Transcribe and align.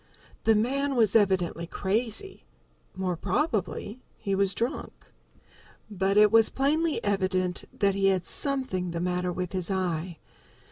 The 0.45 0.55
man 0.55 0.95
was 0.95 1.15
evidently 1.15 1.67
crazy 1.67 2.43
more 2.95 3.15
probably 3.15 4.01
he 4.17 4.33
was 4.33 4.55
drunk. 4.55 5.13
But 5.91 6.17
it 6.17 6.31
was 6.31 6.49
plainly 6.49 7.03
evident 7.03 7.65
that 7.71 7.93
he 7.93 8.07
had 8.07 8.25
something 8.25 8.89
the 8.89 8.99
matter 8.99 9.31
with 9.31 9.51
his 9.51 9.69
eye. 9.69 10.17